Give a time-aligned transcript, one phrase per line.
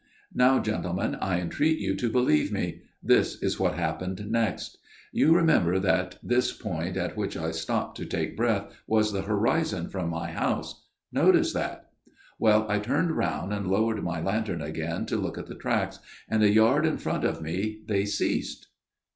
[0.33, 2.81] "Now, gentlemen, I entreat you to believe me.
[3.03, 4.79] This is what happened next.
[5.11, 9.89] You remember that this point at which I stopped to take breath was the horizon
[9.89, 10.87] from my house.
[11.11, 11.91] Notice that."
[12.39, 16.41] Well, I turned round, and lowered my lantern again to look at the tracks, and
[16.41, 18.69] a yard in front of me they ceased.